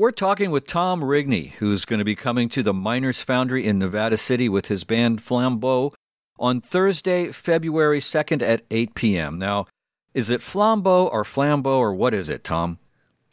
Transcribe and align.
We're 0.00 0.12
talking 0.12 0.50
with 0.50 0.66
Tom 0.66 1.02
Rigney, 1.02 1.50
who's 1.58 1.84
going 1.84 1.98
to 1.98 2.06
be 2.06 2.14
coming 2.14 2.48
to 2.48 2.62
the 2.62 2.72
Miners 2.72 3.20
Foundry 3.20 3.66
in 3.66 3.78
Nevada 3.78 4.16
City 4.16 4.48
with 4.48 4.68
his 4.68 4.82
band 4.82 5.20
Flambeau 5.20 5.92
on 6.38 6.62
Thursday, 6.62 7.32
February 7.32 7.98
2nd 7.98 8.40
at 8.40 8.62
8 8.70 8.94
p.m. 8.94 9.38
Now, 9.38 9.66
is 10.14 10.30
it 10.30 10.40
Flambeau 10.40 11.12
or 11.12 11.22
Flambeau 11.22 11.76
or 11.76 11.92
what 11.92 12.14
is 12.14 12.30
it, 12.30 12.44
Tom? 12.44 12.78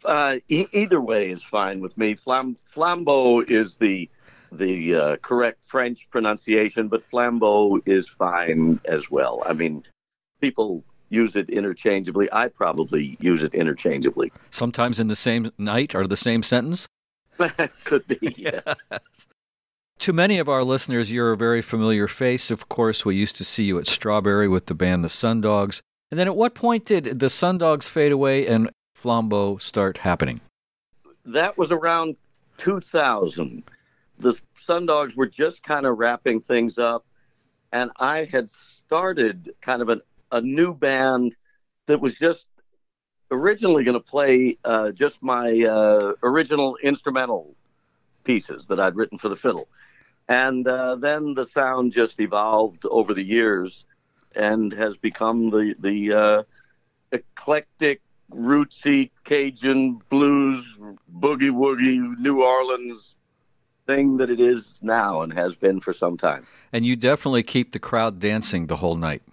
Uh, 0.04 0.40
e- 0.50 0.68
either 0.74 1.00
way 1.00 1.32
is 1.32 1.42
fine 1.42 1.80
with 1.80 1.98
me. 1.98 2.16
Flam- 2.16 2.58
flambeau 2.76 3.50
is 3.50 3.76
the 3.76 4.10
the 4.52 4.94
uh, 4.94 5.16
correct 5.22 5.60
French 5.68 6.06
pronunciation, 6.12 6.90
but 6.90 7.10
flambeau 7.10 7.82
is 7.86 8.10
fine 8.10 8.82
as 8.84 9.10
well. 9.10 9.42
I 9.46 9.54
mean, 9.54 9.86
people 10.42 10.84
use 11.10 11.36
it 11.36 11.50
interchangeably. 11.50 12.30
I 12.32 12.48
probably 12.48 13.18
use 13.20 13.44
it 13.44 13.54
interchangeably. 13.54 14.32
Sometimes 14.52 15.00
in 15.00 15.08
the 15.08 15.16
same 15.16 15.52
night 15.58 15.96
or 15.96 16.08
the 16.08 16.18
same 16.18 16.44
sentence? 16.44 16.88
Could 17.84 18.08
be, 18.08 18.18
yes. 18.38 18.64
yes. 18.92 19.28
To 20.00 20.14
many 20.14 20.38
of 20.38 20.48
our 20.48 20.64
listeners, 20.64 21.12
you're 21.12 21.32
a 21.32 21.38
very 21.38 21.62
familiar 21.62 22.08
face. 22.08 22.52
Of 22.52 22.70
course, 22.70 23.04
we 23.06 23.16
used 23.16 23.36
to 23.38 23.44
see 23.44 23.64
you 23.64 23.80
at 23.80 23.88
Strawberry 23.88 24.48
with 24.48 24.68
the 24.68 24.76
band 24.76 25.04
The 25.04 25.10
Sundogs. 25.10 25.82
And 26.12 26.20
then 26.20 26.28
at 26.28 26.36
what 26.36 26.54
point 26.54 26.86
did 26.86 27.20
the 27.20 27.26
Sundogs 27.28 27.90
fade 27.90 28.12
away 28.12 28.48
and 28.48 28.70
Flambeau 28.96 29.60
start 29.62 30.00
happening? 30.00 30.40
That 31.26 31.58
was 31.58 31.72
around 31.72 32.16
2000. 32.60 33.64
The 34.20 34.36
Sundogs 34.68 35.16
were 35.16 35.28
just 35.28 35.64
kind 35.64 35.86
of 35.86 35.98
wrapping 35.98 36.42
things 36.42 36.78
up, 36.78 37.06
and 37.72 37.92
I 37.98 38.26
had 38.26 38.50
started 38.86 39.54
kind 39.62 39.82
of 39.82 39.90
an, 39.90 40.02
a 40.32 40.42
new 40.42 40.74
band 40.74 41.36
that 41.88 42.00
was 42.00 42.14
just 42.16 42.46
originally 43.32 43.84
going 43.84 43.98
to 43.98 44.04
play 44.04 44.58
uh, 44.64 44.92
just 44.92 45.22
my 45.22 45.64
uh, 45.64 46.14
original 46.24 46.78
instrumental 46.84 47.56
pieces 48.24 48.68
that 48.68 48.80
I'd 48.80 48.96
written 48.96 49.18
for 49.18 49.30
the 49.30 49.36
fiddle. 49.36 49.68
And 50.30 50.68
uh, 50.68 50.96
then 50.96 51.34
the 51.34 51.48
sound 51.48 51.94
just 51.94 52.20
evolved 52.20 52.86
over 52.86 53.14
the 53.14 53.24
years 53.24 53.86
and 54.36 54.74
has 54.74 54.98
become 54.98 55.50
the, 55.50 55.76
the 55.80 56.14
uh, 56.14 56.44
eclectic 57.12 58.02
rootsy 58.32 59.10
Cajun 59.24 60.02
blues, 60.10 60.66
boogie 61.18 61.50
woogie, 61.50 62.18
New 62.20 62.44
Orleans 62.44 63.16
thing 63.86 64.18
that 64.18 64.30
it 64.30 64.42
is 64.42 64.68
now 64.82 65.22
and 65.22 65.32
has 65.32 65.56
been 65.56 65.80
for 65.80 65.94
some 65.94 66.18
time. 66.18 66.46
And 66.74 66.86
you 66.86 66.98
definitely 66.98 67.44
keep 67.44 67.72
the 67.72 67.80
crowd 67.80 68.20
dancing 68.20 68.68
the 68.68 68.76
whole 68.76 68.98
night. 68.98 69.24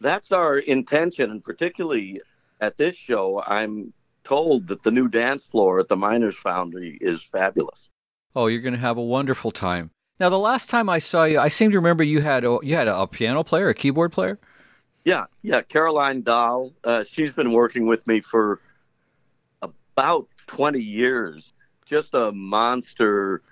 That's 0.00 0.32
our 0.32 0.58
intention, 0.58 1.30
and 1.30 1.42
particularly 1.42 2.20
at 2.60 2.76
this 2.76 2.96
show, 2.96 3.42
I'm 3.46 3.92
told 4.24 4.68
that 4.68 4.82
the 4.82 4.90
new 4.90 5.08
dance 5.08 5.44
floor 5.44 5.80
at 5.80 5.88
the 5.88 5.96
Miners 5.96 6.36
Foundry 6.42 6.98
is 7.00 7.22
fabulous. 7.22 7.88
Oh, 8.36 8.46
you're 8.46 8.60
going 8.60 8.74
to 8.74 8.80
have 8.80 8.98
a 8.98 9.02
wonderful 9.02 9.50
time. 9.50 9.90
Now, 10.20 10.28
the 10.28 10.38
last 10.38 10.68
time 10.68 10.88
I 10.88 10.98
saw 10.98 11.24
you, 11.24 11.38
I 11.38 11.48
seem 11.48 11.70
to 11.70 11.78
remember 11.78 12.02
you 12.04 12.20
had 12.20 12.44
a, 12.44 12.58
you 12.62 12.74
had 12.74 12.88
a, 12.88 13.06
piano 13.06 13.42
player, 13.42 13.68
a 13.68 13.74
keyboard 13.74 14.12
player. 14.12 14.38
Yeah, 15.04 15.26
yeah, 15.42 15.62
Caroline 15.62 16.22
Dahl. 16.22 16.72
Uh, 16.84 17.04
she's 17.10 17.32
been 17.32 17.52
working 17.52 17.86
with 17.86 18.06
me 18.06 18.20
for 18.20 18.60
about 19.62 20.28
20 20.48 20.80
years. 20.80 21.52
Just 21.86 22.14
a 22.14 22.32
monster 22.32 23.42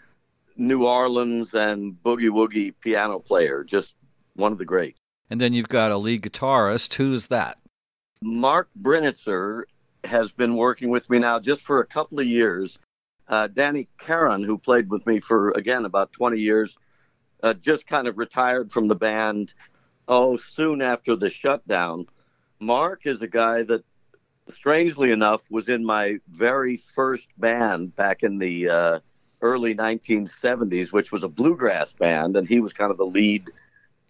New 0.57 0.87
Orleans 0.87 1.55
and 1.55 1.97
boogie 2.05 2.31
woogie 2.31 2.75
piano 2.81 3.19
player. 3.19 3.65
Just 3.65 3.95
one 4.35 4.53
of 4.53 4.59
the 4.59 4.65
greats. 4.65 4.99
And 5.29 5.41
then 5.41 5.53
you've 5.53 5.69
got 5.69 5.91
a 5.91 5.97
lead 5.97 6.23
guitarist. 6.23 6.95
Who's 6.95 7.27
that? 7.29 7.59
Mark 8.23 8.69
Brinitzer 8.81 9.65
has 10.05 10.31
been 10.33 10.57
working 10.57 10.91
with 10.91 11.09
me 11.11 11.19
now 11.19 11.41
just 11.41 11.63
for 11.63 11.81
a 11.81 11.87
couple 11.87 12.21
of 12.21 12.27
years. 12.27 12.79
Uh, 13.29 13.49
Danny 13.49 13.89
Caron, 13.99 14.45
who 14.45 14.57
played 14.57 14.89
with 14.89 15.05
me 15.07 15.19
for, 15.19 15.51
again, 15.53 15.85
about 15.85 16.13
20 16.13 16.39
years, 16.39 16.77
uh, 17.43 17.55
just 17.55 17.87
kind 17.87 18.07
of 18.07 18.19
retired 18.19 18.71
from 18.71 18.89
the 18.89 18.95
band 18.95 19.53
oh, 20.09 20.37
soon 20.55 20.81
after 20.81 21.17
the 21.17 21.29
shutdown. 21.29 22.07
Mark 22.61 23.03
is 23.05 23.21
a 23.23 23.27
guy 23.27 23.65
that, 23.65 23.85
strangely 24.49 25.11
enough, 25.11 25.43
was 25.51 25.69
in 25.69 25.85
my 25.85 26.19
very 26.29 26.83
first 26.95 27.27
band 27.39 27.95
back 27.97 28.23
in 28.23 28.39
the 28.39 28.69
uh, 28.69 28.99
early 29.43 29.75
1970s, 29.75 30.93
which 30.93 31.13
was 31.13 31.25
a 31.25 31.29
bluegrass 31.29 31.93
band, 31.93 32.37
and 32.37 32.49
he 32.49 32.61
was 32.61 32.73
kind 32.73 32.91
of 32.91 32.97
the 32.97 33.07
lead 33.07 33.51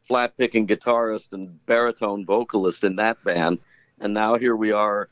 flat 0.07 0.37
picking 0.37 0.67
guitarist 0.67 1.33
and 1.33 1.65
baritone 1.67 2.25
vocalist 2.25 2.85
in 2.85 2.97
that 2.97 3.23
band. 3.25 3.59
And 4.01 4.15
now 4.15 4.37
here 4.37 4.57
we 4.57 4.73
are, 4.73 5.09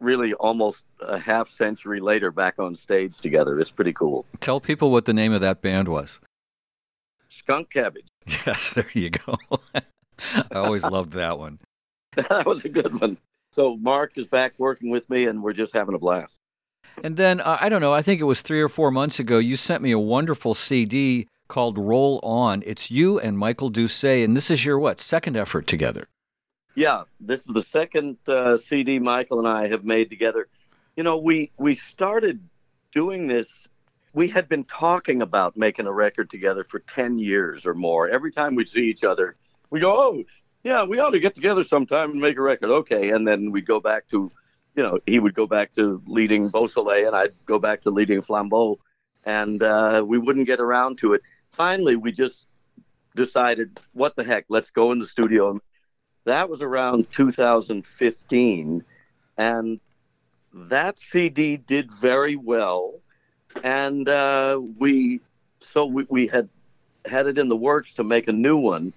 really 0.00 0.34
almost 0.34 0.82
a 1.00 1.18
half 1.18 1.50
century 1.50 2.00
later, 2.00 2.30
back 2.30 2.58
on 2.58 2.74
stage 2.74 3.18
together. 3.18 3.60
It's 3.60 3.70
pretty 3.70 3.92
cool. 3.92 4.26
Tell 4.40 4.60
people 4.60 4.90
what 4.90 5.04
the 5.04 5.12
name 5.12 5.32
of 5.32 5.40
that 5.40 5.60
band 5.60 5.88
was. 5.88 6.20
Skunk 7.28 7.70
Cabbage. 7.70 8.06
Yes, 8.46 8.74
there 8.74 8.90
you 8.92 9.08
go. 9.08 9.38
I 9.74 9.82
always 10.54 10.84
loved 10.84 11.14
that 11.14 11.38
one. 11.38 11.60
that 12.16 12.44
was 12.44 12.62
a 12.62 12.68
good 12.68 13.00
one. 13.00 13.16
So 13.52 13.76
Mark 13.78 14.18
is 14.18 14.26
back 14.26 14.52
working 14.58 14.90
with 14.90 15.08
me, 15.08 15.24
and 15.24 15.42
we're 15.42 15.54
just 15.54 15.72
having 15.72 15.94
a 15.94 15.98
blast. 15.98 16.36
And 17.02 17.16
then 17.16 17.40
uh, 17.40 17.56
I 17.58 17.70
don't 17.70 17.80
know. 17.80 17.94
I 17.94 18.02
think 18.02 18.20
it 18.20 18.24
was 18.24 18.42
three 18.42 18.60
or 18.60 18.68
four 18.68 18.90
months 18.90 19.18
ago. 19.18 19.38
You 19.38 19.56
sent 19.56 19.82
me 19.82 19.92
a 19.92 19.98
wonderful 19.98 20.52
CD 20.52 21.26
called 21.48 21.78
"Roll 21.78 22.20
On." 22.22 22.62
It's 22.64 22.90
you 22.90 23.18
and 23.18 23.38
Michael 23.38 23.70
Doucet, 23.70 24.24
and 24.24 24.36
this 24.36 24.50
is 24.50 24.64
your 24.64 24.78
what 24.78 25.00
second 25.00 25.36
effort 25.36 25.66
together? 25.66 26.08
Yeah, 26.74 27.02
this 27.18 27.40
is 27.40 27.52
the 27.52 27.66
second 27.72 28.18
uh, 28.28 28.58
CD 28.68 28.98
Michael 28.98 29.40
and 29.40 29.48
I 29.48 29.68
have 29.68 29.84
made 29.84 30.10
together. 30.10 30.48
You 30.96 31.02
know, 31.02 31.16
we 31.16 31.50
we 31.56 31.74
started 31.74 32.40
doing 32.92 33.26
this. 33.26 33.46
We 34.14 34.28
had 34.28 34.48
been 34.48 34.64
talking 34.64 35.22
about 35.22 35.56
making 35.56 35.86
a 35.86 35.92
record 35.92 36.30
together 36.30 36.64
for 36.64 36.78
ten 36.80 37.18
years 37.18 37.66
or 37.66 37.74
more. 37.74 38.08
Every 38.08 38.30
time 38.30 38.54
we 38.54 38.64
see 38.64 38.84
each 38.88 39.02
other, 39.02 39.36
we 39.70 39.80
go, 39.80 39.92
oh, 39.92 40.24
yeah, 40.64 40.84
we 40.84 40.98
ought 40.98 41.10
to 41.10 41.20
get 41.20 41.34
together 41.34 41.64
sometime 41.64 42.12
and 42.12 42.20
make 42.20 42.38
a 42.38 42.42
record. 42.42 42.70
Okay. 42.70 43.10
And 43.10 43.26
then 43.26 43.52
we 43.52 43.60
go 43.60 43.80
back 43.80 44.08
to, 44.08 44.30
you 44.74 44.82
know, 44.82 44.98
he 45.06 45.18
would 45.18 45.34
go 45.34 45.46
back 45.46 45.74
to 45.74 46.02
leading 46.06 46.48
Beausoleil 46.48 47.06
and 47.06 47.16
I'd 47.16 47.34
go 47.46 47.58
back 47.58 47.80
to 47.82 47.90
leading 47.90 48.22
Flambeau. 48.22 48.76
And 49.24 49.62
uh, 49.62 50.04
we 50.06 50.18
wouldn't 50.18 50.46
get 50.46 50.60
around 50.60 50.98
to 50.98 51.14
it. 51.14 51.22
Finally, 51.58 51.96
we 51.96 52.10
just 52.12 52.46
decided, 53.14 53.78
what 53.92 54.16
the 54.16 54.24
heck, 54.24 54.46
let's 54.48 54.70
go 54.70 54.92
in 54.92 54.98
the 54.98 55.06
studio. 55.06 55.60
That 56.24 56.48
was 56.48 56.62
around 56.62 57.10
2015. 57.10 58.84
And 59.36 59.80
that 60.54 60.98
CD 60.98 61.58
did 61.58 61.92
very 62.00 62.36
well. 62.36 62.94
And 63.62 64.08
uh, 64.08 64.58
we, 64.78 65.20
so 65.74 65.84
we, 65.84 66.06
we 66.08 66.26
had 66.26 66.48
had 67.04 67.26
it 67.26 67.36
in 67.36 67.50
the 67.50 67.56
works 67.56 67.92
to 67.94 68.04
make 68.04 68.28
a 68.28 68.32
new 68.32 68.56
one 68.56 68.94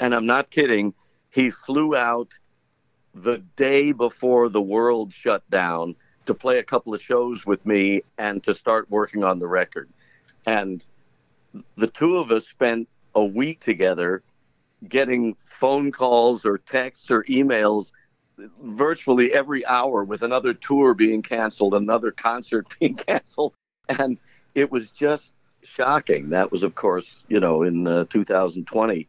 and 0.00 0.14
I'm 0.14 0.26
not 0.26 0.50
kidding. 0.50 0.94
He 1.30 1.50
flew 1.50 1.94
out 1.94 2.28
the 3.14 3.38
day 3.56 3.92
before 3.92 4.48
the 4.48 4.62
world 4.62 5.12
shut 5.12 5.48
down 5.50 5.94
to 6.26 6.34
play 6.34 6.58
a 6.58 6.64
couple 6.64 6.94
of 6.94 7.02
shows 7.02 7.44
with 7.44 7.64
me 7.66 8.02
and 8.18 8.42
to 8.44 8.54
start 8.54 8.90
working 8.90 9.22
on 9.22 9.38
the 9.38 9.46
record. 9.46 9.88
And 10.46 10.84
the 11.76 11.86
two 11.88 12.16
of 12.16 12.30
us 12.30 12.46
spent 12.46 12.88
a 13.14 13.24
week 13.24 13.60
together 13.60 14.22
getting 14.88 15.36
phone 15.58 15.92
calls 15.92 16.44
or 16.44 16.58
texts 16.58 17.10
or 17.10 17.24
emails 17.24 17.90
virtually 18.62 19.32
every 19.32 19.64
hour 19.66 20.04
with 20.04 20.22
another 20.22 20.54
tour 20.54 20.94
being 20.94 21.22
canceled, 21.22 21.74
another 21.74 22.10
concert 22.10 22.66
being 22.80 22.96
canceled. 22.96 23.52
And 23.88 24.18
it 24.54 24.70
was 24.70 24.90
just 24.90 25.32
shocking. 25.62 26.30
That 26.30 26.50
was, 26.50 26.62
of 26.62 26.74
course, 26.74 27.24
you 27.28 27.40
know, 27.40 27.62
in 27.62 27.86
uh, 27.86 28.04
2020. 28.08 29.08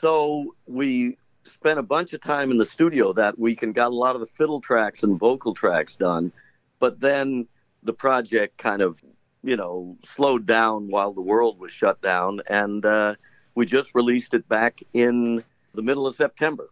So 0.00 0.54
we 0.66 1.16
spent 1.54 1.78
a 1.78 1.82
bunch 1.82 2.12
of 2.12 2.20
time 2.20 2.50
in 2.50 2.58
the 2.58 2.64
studio 2.64 3.12
that 3.14 3.38
week 3.38 3.62
and 3.62 3.74
got 3.74 3.88
a 3.88 3.94
lot 3.94 4.14
of 4.14 4.20
the 4.20 4.26
fiddle 4.26 4.60
tracks 4.60 5.02
and 5.02 5.18
vocal 5.18 5.54
tracks 5.54 5.96
done. 5.96 6.32
But 6.78 7.00
then 7.00 7.46
the 7.82 7.92
project 7.92 8.58
kind 8.58 8.82
of, 8.82 9.00
you 9.46 9.56
know, 9.56 9.96
slowed 10.16 10.44
down 10.44 10.88
while 10.88 11.12
the 11.12 11.20
world 11.20 11.58
was 11.60 11.72
shut 11.72 12.02
down. 12.02 12.40
And 12.48 12.84
uh, 12.84 13.14
we 13.54 13.64
just 13.64 13.94
released 13.94 14.34
it 14.34 14.48
back 14.48 14.82
in 14.92 15.42
the 15.72 15.82
middle 15.82 16.06
of 16.06 16.16
September. 16.16 16.68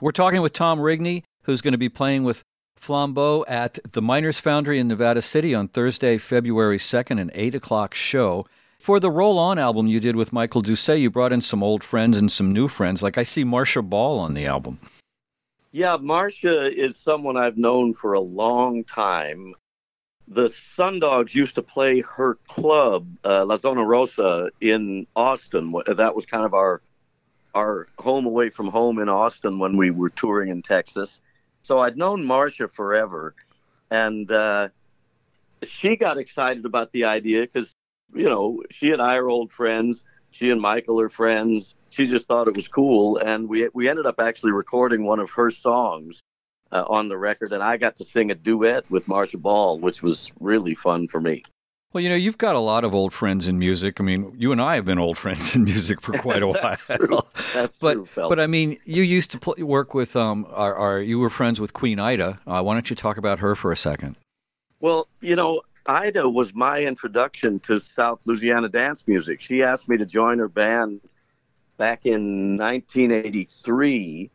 We're 0.00 0.12
talking 0.12 0.40
with 0.40 0.54
Tom 0.54 0.78
Rigney, 0.78 1.24
who's 1.42 1.60
going 1.60 1.72
to 1.72 1.78
be 1.78 1.90
playing 1.90 2.24
with 2.24 2.42
Flambeau 2.80 3.44
at 3.46 3.78
the 3.92 4.00
Miners 4.00 4.38
Foundry 4.38 4.78
in 4.78 4.88
Nevada 4.88 5.20
City 5.20 5.54
on 5.54 5.68
Thursday, 5.68 6.16
February 6.16 6.78
2nd, 6.78 7.20
an 7.20 7.30
8 7.34 7.54
o'clock 7.56 7.94
show. 7.94 8.46
For 8.78 8.98
the 8.98 9.10
Roll 9.10 9.38
On 9.38 9.58
album 9.58 9.86
you 9.86 10.00
did 10.00 10.16
with 10.16 10.32
Michael 10.32 10.62
Doucet, 10.62 11.00
you 11.00 11.10
brought 11.10 11.34
in 11.34 11.42
some 11.42 11.62
old 11.62 11.84
friends 11.84 12.16
and 12.16 12.32
some 12.32 12.50
new 12.50 12.66
friends. 12.66 13.02
Like 13.02 13.18
I 13.18 13.24
see 13.24 13.44
Marcia 13.44 13.82
Ball 13.82 14.18
on 14.18 14.32
the 14.32 14.46
album. 14.46 14.80
Yeah, 15.72 15.98
Marcia 16.00 16.72
is 16.74 16.96
someone 17.04 17.36
I've 17.36 17.58
known 17.58 17.92
for 17.92 18.14
a 18.14 18.20
long 18.20 18.84
time. 18.84 19.54
The 20.32 20.54
Sundogs 20.78 21.34
used 21.34 21.56
to 21.56 21.62
play 21.62 22.02
her 22.02 22.36
club, 22.46 23.08
uh, 23.24 23.44
La 23.44 23.56
Zona 23.56 23.84
Rosa, 23.84 24.50
in 24.60 25.08
Austin. 25.16 25.74
That 25.88 26.14
was 26.14 26.24
kind 26.24 26.44
of 26.44 26.54
our 26.54 26.80
our 27.52 27.88
home 27.98 28.26
away 28.26 28.48
from 28.48 28.68
home 28.68 29.00
in 29.00 29.08
Austin 29.08 29.58
when 29.58 29.76
we 29.76 29.90
were 29.90 30.10
touring 30.10 30.50
in 30.50 30.62
Texas. 30.62 31.20
So 31.64 31.80
I'd 31.80 31.96
known 31.96 32.24
Marcia 32.24 32.68
forever, 32.68 33.34
and 33.90 34.30
uh, 34.30 34.68
she 35.66 35.96
got 35.96 36.16
excited 36.16 36.64
about 36.64 36.92
the 36.92 37.06
idea 37.06 37.40
because, 37.40 37.68
you 38.14 38.26
know, 38.26 38.62
she 38.70 38.92
and 38.92 39.02
I 39.02 39.16
are 39.16 39.28
old 39.28 39.50
friends. 39.50 40.04
She 40.30 40.50
and 40.50 40.60
Michael 40.60 41.00
are 41.00 41.10
friends. 41.10 41.74
She 41.90 42.06
just 42.06 42.28
thought 42.28 42.46
it 42.46 42.54
was 42.54 42.68
cool, 42.68 43.16
and 43.16 43.48
we 43.48 43.68
we 43.74 43.88
ended 43.88 44.06
up 44.06 44.20
actually 44.20 44.52
recording 44.52 45.04
one 45.04 45.18
of 45.18 45.30
her 45.30 45.50
songs 45.50 46.20
uh, 46.72 46.84
on 46.88 47.08
the 47.08 47.16
record, 47.16 47.52
and 47.52 47.62
I 47.62 47.76
got 47.76 47.96
to 47.96 48.04
sing 48.04 48.30
a 48.30 48.34
duet 48.34 48.88
with 48.90 49.06
Marcia 49.08 49.38
Ball, 49.38 49.78
which 49.78 50.02
was 50.02 50.30
really 50.40 50.74
fun 50.74 51.08
for 51.08 51.20
me. 51.20 51.42
Well, 51.92 52.00
you 52.00 52.08
know, 52.08 52.14
you've 52.14 52.38
got 52.38 52.54
a 52.54 52.60
lot 52.60 52.84
of 52.84 52.94
old 52.94 53.12
friends 53.12 53.48
in 53.48 53.58
music. 53.58 53.98
I 53.98 54.04
mean, 54.04 54.32
you 54.38 54.52
and 54.52 54.60
I 54.60 54.76
have 54.76 54.84
been 54.84 55.00
old 55.00 55.18
friends 55.18 55.56
in 55.56 55.64
music 55.64 56.00
for 56.00 56.16
quite 56.18 56.40
a 56.40 56.46
while. 56.48 56.76
True. 56.96 57.20
That's 57.52 57.76
but 57.78 57.94
true, 57.94 58.06
Phil. 58.06 58.28
but 58.28 58.38
I 58.38 58.46
mean, 58.46 58.78
you 58.84 59.02
used 59.02 59.32
to 59.32 59.38
play, 59.38 59.60
work 59.64 59.92
with 59.92 60.14
um, 60.14 60.46
our, 60.50 60.72
our 60.74 61.00
you 61.00 61.18
were 61.18 61.30
friends 61.30 61.60
with 61.60 61.72
Queen 61.72 61.98
Ida. 61.98 62.38
Uh, 62.46 62.62
why 62.62 62.74
don't 62.74 62.88
you 62.90 62.94
talk 62.94 63.16
about 63.16 63.40
her 63.40 63.56
for 63.56 63.72
a 63.72 63.76
second? 63.76 64.14
Well, 64.78 65.08
you 65.20 65.34
know, 65.34 65.62
Ida 65.86 66.28
was 66.28 66.54
my 66.54 66.80
introduction 66.80 67.58
to 67.60 67.80
South 67.80 68.20
Louisiana 68.24 68.68
dance 68.68 69.02
music. 69.08 69.40
She 69.40 69.64
asked 69.64 69.88
me 69.88 69.96
to 69.96 70.06
join 70.06 70.38
her 70.38 70.48
band 70.48 71.00
back 71.76 72.06
in 72.06 72.56
1983, 72.56 74.30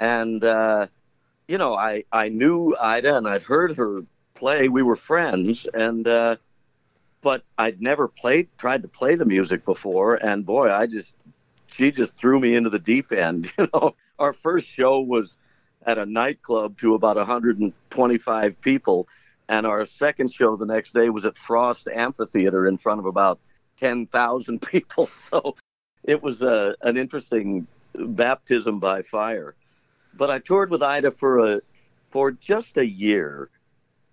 and 0.00 0.44
uh, 0.44 0.86
you 1.50 1.58
know, 1.58 1.74
I 1.74 2.04
I 2.12 2.28
knew 2.28 2.76
Ida 2.80 3.16
and 3.16 3.26
I'd 3.26 3.42
heard 3.42 3.76
her 3.76 4.02
play. 4.34 4.68
We 4.68 4.84
were 4.84 4.94
friends, 4.94 5.66
and 5.74 6.06
uh, 6.06 6.36
but 7.22 7.42
I'd 7.58 7.82
never 7.82 8.06
played 8.06 8.48
tried 8.56 8.82
to 8.82 8.88
play 8.88 9.16
the 9.16 9.24
music 9.24 9.64
before, 9.64 10.14
and 10.14 10.46
boy, 10.46 10.70
I 10.70 10.86
just 10.86 11.12
she 11.66 11.90
just 11.90 12.14
threw 12.14 12.38
me 12.38 12.54
into 12.54 12.70
the 12.70 12.78
deep 12.78 13.10
end. 13.10 13.52
You 13.58 13.68
know, 13.74 13.96
our 14.18 14.32
first 14.32 14.68
show 14.68 15.00
was 15.00 15.36
at 15.84 15.98
a 15.98 16.06
nightclub 16.06 16.78
to 16.78 16.94
about 16.94 17.16
125 17.16 18.60
people 18.60 19.08
and 19.48 19.66
our 19.66 19.84
second 19.86 20.32
show 20.32 20.56
the 20.56 20.64
next 20.64 20.94
day 20.94 21.10
was 21.10 21.24
at 21.24 21.36
Frost 21.36 21.88
Amphitheater 21.88 22.68
in 22.68 22.78
front 22.78 23.00
of 23.00 23.06
about 23.06 23.40
10,000 23.78 24.62
people. 24.72 25.10
So 25.30 25.56
it 26.04 26.22
was 26.22 26.42
a, 26.42 26.76
an 26.82 26.96
interesting 26.96 27.66
baptism 27.94 28.78
by 28.78 29.02
fire. 29.02 29.56
But 30.14 30.30
I 30.30 30.38
toured 30.38 30.70
with 30.70 30.82
Ida 30.82 31.10
for 31.10 31.38
a 31.38 31.60
for 32.10 32.32
just 32.32 32.76
a 32.76 32.86
year, 32.86 33.50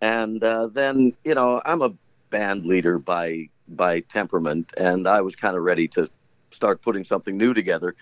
and 0.01 0.43
uh, 0.43 0.67
then 0.67 1.13
you 1.23 1.35
know 1.35 1.61
I'm 1.65 1.81
a 1.81 1.93
band 2.29 2.65
leader 2.65 2.99
by 2.99 3.49
by 3.67 4.01
temperament, 4.01 4.71
and 4.77 5.07
I 5.07 5.21
was 5.21 5.35
kind 5.35 5.55
of 5.55 5.63
ready 5.63 5.87
to 5.89 6.09
start 6.51 6.81
putting 6.81 7.03
something 7.03 7.37
new 7.37 7.53
together. 7.53 7.95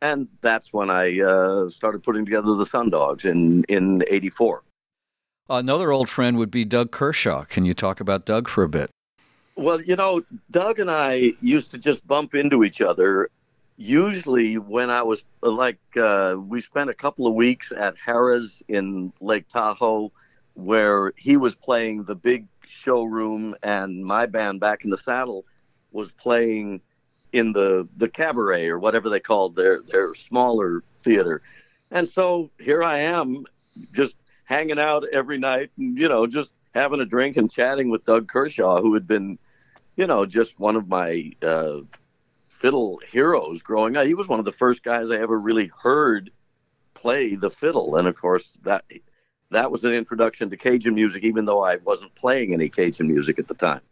And 0.00 0.26
that's 0.40 0.72
when 0.72 0.90
I 0.90 1.20
uh, 1.20 1.70
started 1.70 2.02
putting 2.02 2.24
together 2.24 2.54
the 2.54 2.66
Sundogs 2.66 3.24
in 3.24 3.64
in 3.64 4.02
'84. 4.08 4.62
Another 5.48 5.92
old 5.92 6.08
friend 6.08 6.36
would 6.38 6.50
be 6.50 6.64
Doug 6.64 6.90
Kershaw. 6.90 7.44
Can 7.44 7.64
you 7.64 7.74
talk 7.74 8.00
about 8.00 8.24
Doug 8.24 8.48
for 8.48 8.64
a 8.64 8.68
bit? 8.68 8.90
Well, 9.54 9.80
you 9.82 9.96
know, 9.96 10.22
Doug 10.50 10.78
and 10.78 10.90
I 10.90 11.32
used 11.40 11.70
to 11.72 11.78
just 11.78 12.06
bump 12.06 12.34
into 12.34 12.64
each 12.64 12.80
other. 12.80 13.28
Usually, 13.76 14.58
when 14.58 14.90
I 14.90 15.02
was 15.02 15.22
like, 15.42 15.78
uh, 15.96 16.36
we 16.38 16.60
spent 16.60 16.90
a 16.90 16.94
couple 16.94 17.26
of 17.26 17.34
weeks 17.34 17.72
at 17.76 17.96
Harrah's 17.96 18.62
in 18.68 19.12
Lake 19.20 19.48
Tahoe, 19.48 20.12
where 20.54 21.12
he 21.16 21.36
was 21.36 21.54
playing 21.54 22.04
the 22.04 22.14
big 22.14 22.46
showroom, 22.68 23.54
and 23.62 24.04
my 24.04 24.26
band 24.26 24.60
back 24.60 24.84
in 24.84 24.90
the 24.90 24.98
saddle 24.98 25.44
was 25.90 26.10
playing 26.12 26.80
in 27.32 27.52
the 27.52 27.88
the 27.96 28.08
cabaret 28.08 28.68
or 28.68 28.78
whatever 28.78 29.08
they 29.08 29.20
called 29.20 29.56
their 29.56 29.80
their 29.80 30.14
smaller 30.14 30.82
theater. 31.02 31.42
And 31.90 32.08
so 32.08 32.50
here 32.58 32.82
I 32.82 33.00
am, 33.00 33.46
just 33.92 34.14
hanging 34.44 34.78
out 34.78 35.04
every 35.12 35.38
night 35.38 35.70
and, 35.78 35.96
you 35.98 36.08
know, 36.08 36.26
just 36.26 36.50
having 36.74 37.00
a 37.00 37.06
drink 37.06 37.36
and 37.36 37.50
chatting 37.50 37.90
with 37.90 38.04
Doug 38.04 38.28
Kershaw, 38.28 38.80
who 38.80 38.94
had 38.94 39.06
been, 39.06 39.38
you 39.96 40.06
know, 40.06 40.26
just 40.26 40.58
one 40.58 40.76
of 40.76 40.88
my 40.88 41.32
uh, 41.42 41.80
fiddle 42.62 43.00
heroes 43.10 43.60
growing 43.60 43.96
up. 43.96 44.06
He 44.06 44.14
was 44.14 44.28
one 44.28 44.38
of 44.38 44.46
the 44.46 44.52
first 44.52 44.82
guys 44.82 45.10
I 45.10 45.16
ever 45.16 45.38
really 45.38 45.70
heard 45.82 46.30
play 46.94 47.34
the 47.34 47.50
fiddle. 47.50 47.96
And 47.96 48.06
of 48.06 48.16
course, 48.16 48.44
that 48.62 48.84
that 49.50 49.70
was 49.70 49.84
an 49.84 49.92
introduction 49.92 50.48
to 50.48 50.56
Cajun 50.56 50.94
music, 50.94 51.24
even 51.24 51.44
though 51.44 51.62
I 51.62 51.76
wasn't 51.76 52.14
playing 52.14 52.54
any 52.54 52.70
Cajun 52.70 53.08
music 53.08 53.38
at 53.38 53.48
the 53.48 53.54
time. 53.54 53.82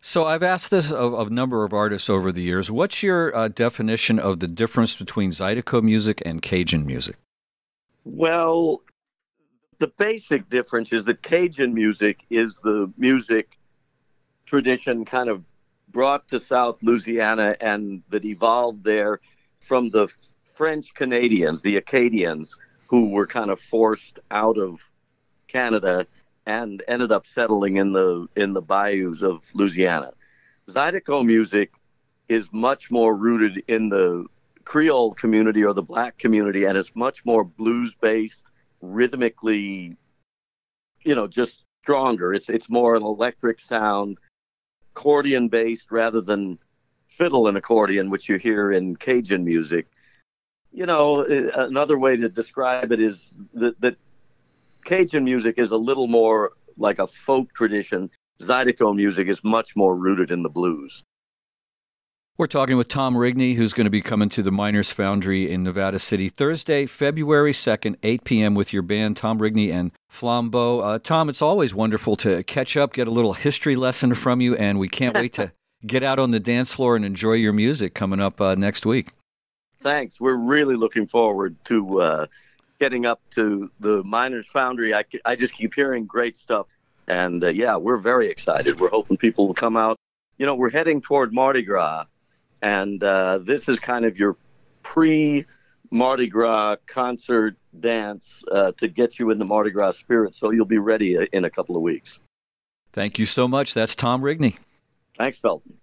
So 0.00 0.24
I've 0.24 0.44
asked 0.44 0.70
this 0.70 0.92
of, 0.92 1.12
of 1.12 1.26
a 1.26 1.30
number 1.30 1.64
of 1.64 1.74
artists 1.74 2.08
over 2.08 2.30
the 2.30 2.42
years. 2.42 2.70
What's 2.70 3.02
your 3.02 3.36
uh, 3.36 3.48
definition 3.48 4.18
of 4.20 4.38
the 4.38 4.46
difference 4.46 4.94
between 4.94 5.30
Zydeco 5.30 5.82
music 5.82 6.22
and 6.24 6.40
Cajun 6.40 6.86
music? 6.86 7.16
Well, 8.04 8.82
the 9.80 9.88
basic 9.88 10.48
difference 10.48 10.92
is 10.92 11.04
that 11.06 11.22
Cajun 11.22 11.74
music 11.74 12.20
is 12.30 12.56
the 12.62 12.90
music 12.96 13.58
tradition 14.46 15.04
kind 15.04 15.28
of 15.28 15.42
brought 15.96 16.28
to 16.28 16.38
South 16.38 16.76
Louisiana 16.82 17.56
and 17.58 18.02
that 18.10 18.22
evolved 18.26 18.84
there 18.84 19.18
from 19.66 19.88
the 19.88 20.06
French 20.54 20.92
Canadians, 20.92 21.62
the 21.62 21.78
Acadians, 21.78 22.54
who 22.86 23.08
were 23.08 23.26
kind 23.26 23.50
of 23.50 23.58
forced 23.70 24.18
out 24.30 24.58
of 24.58 24.78
Canada 25.48 26.06
and 26.44 26.82
ended 26.86 27.10
up 27.12 27.24
settling 27.34 27.78
in 27.78 27.94
the 27.94 28.28
in 28.36 28.52
the 28.52 28.60
bayous 28.60 29.22
of 29.22 29.40
Louisiana. 29.54 30.12
Zydeco 30.68 31.24
music 31.24 31.72
is 32.28 32.44
much 32.52 32.90
more 32.90 33.16
rooted 33.16 33.64
in 33.66 33.88
the 33.88 34.26
Creole 34.66 35.14
community 35.14 35.64
or 35.64 35.72
the 35.72 35.88
black 35.94 36.18
community, 36.18 36.64
and 36.64 36.76
it's 36.76 36.94
much 36.94 37.24
more 37.24 37.42
blues 37.42 37.94
based, 38.02 38.44
rhythmically, 38.82 39.96
you 41.04 41.14
know, 41.14 41.26
just 41.26 41.62
stronger. 41.82 42.34
It's 42.34 42.50
it's 42.50 42.68
more 42.68 42.96
an 42.96 43.02
electric 43.02 43.60
sound, 43.60 44.18
accordion 44.96 45.48
based 45.48 45.90
rather 45.90 46.20
than 46.20 46.58
fiddle 47.08 47.48
and 47.48 47.56
accordion, 47.56 48.10
which 48.10 48.28
you 48.28 48.36
hear 48.36 48.72
in 48.72 48.96
Cajun 48.96 49.44
music. 49.44 49.86
You 50.72 50.86
know, 50.86 51.24
uh, 51.24 51.64
another 51.64 51.98
way 51.98 52.16
to 52.16 52.28
describe 52.28 52.92
it 52.92 53.00
is 53.00 53.34
that, 53.54 53.80
that 53.80 53.96
Cajun 54.84 55.24
music 55.24 55.58
is 55.58 55.70
a 55.70 55.76
little 55.76 56.06
more 56.06 56.52
like 56.76 56.98
a 56.98 57.06
folk 57.06 57.52
tradition. 57.54 58.10
Zydeco 58.40 58.94
music 58.94 59.28
is 59.28 59.42
much 59.42 59.76
more 59.76 59.96
rooted 59.96 60.30
in 60.30 60.42
the 60.42 60.48
blues. 60.48 61.02
We're 62.38 62.48
talking 62.48 62.76
with 62.76 62.88
Tom 62.88 63.14
Rigney, 63.14 63.54
who's 63.54 63.72
going 63.72 63.86
to 63.86 63.90
be 63.90 64.02
coming 64.02 64.28
to 64.28 64.42
the 64.42 64.52
Miners 64.52 64.90
Foundry 64.90 65.50
in 65.50 65.62
Nevada 65.62 65.98
City 65.98 66.28
Thursday, 66.28 66.84
February 66.84 67.52
2nd, 67.52 67.96
8 68.02 68.24
p.m. 68.24 68.54
with 68.54 68.74
your 68.74 68.82
band, 68.82 69.16
Tom 69.16 69.38
Rigney 69.38 69.72
and 69.72 69.90
Flambeau. 70.12 70.84
Uh, 70.84 70.98
Tom, 70.98 71.30
it's 71.30 71.40
always 71.40 71.74
wonderful 71.74 72.14
to 72.16 72.42
catch 72.42 72.76
up, 72.76 72.92
get 72.92 73.08
a 73.08 73.10
little 73.10 73.32
history 73.32 73.74
lesson 73.74 74.12
from 74.12 74.42
you, 74.42 74.54
and 74.54 74.78
we 74.78 74.86
can't 74.86 75.16
wait 75.16 75.32
to 75.32 75.50
get 75.86 76.02
out 76.02 76.18
on 76.18 76.30
the 76.30 76.38
dance 76.38 76.74
floor 76.74 76.94
and 76.94 77.06
enjoy 77.06 77.32
your 77.32 77.54
music 77.54 77.94
coming 77.94 78.20
up 78.20 78.38
uh, 78.38 78.54
next 78.54 78.84
week. 78.84 79.12
Thanks. 79.82 80.20
We're 80.20 80.36
really 80.36 80.76
looking 80.76 81.06
forward 81.06 81.56
to 81.64 82.02
uh, 82.02 82.26
getting 82.78 83.06
up 83.06 83.22
to 83.30 83.70
the 83.80 84.04
Miners 84.04 84.46
Foundry. 84.52 84.92
I, 84.92 85.04
I 85.24 85.36
just 85.36 85.54
keep 85.54 85.72
hearing 85.72 86.04
great 86.04 86.36
stuff. 86.36 86.66
And 87.08 87.42
uh, 87.42 87.48
yeah, 87.48 87.76
we're 87.76 87.96
very 87.96 88.28
excited. 88.28 88.78
We're 88.78 88.90
hoping 88.90 89.16
people 89.16 89.46
will 89.46 89.54
come 89.54 89.78
out. 89.78 89.96
You 90.36 90.44
know, 90.44 90.54
we're 90.54 90.68
heading 90.68 91.00
toward 91.00 91.32
Mardi 91.32 91.62
Gras 91.62 92.04
and 92.62 93.02
uh, 93.02 93.38
this 93.38 93.68
is 93.68 93.78
kind 93.78 94.04
of 94.04 94.18
your 94.18 94.36
pre 94.82 95.44
Mardi 95.90 96.26
Gras 96.26 96.76
concert 96.86 97.56
dance 97.80 98.24
uh, 98.50 98.72
to 98.78 98.88
get 98.88 99.18
you 99.18 99.30
in 99.30 99.38
the 99.38 99.44
Mardi 99.44 99.70
Gras 99.70 99.92
spirit. 99.92 100.34
So 100.34 100.50
you'll 100.50 100.64
be 100.64 100.78
ready 100.78 101.16
uh, 101.16 101.26
in 101.32 101.44
a 101.44 101.50
couple 101.50 101.76
of 101.76 101.82
weeks. 101.82 102.18
Thank 102.92 103.18
you 103.18 103.26
so 103.26 103.46
much. 103.46 103.74
That's 103.74 103.94
Tom 103.94 104.22
Rigney. 104.22 104.56
Thanks, 105.18 105.38
Felton. 105.38 105.74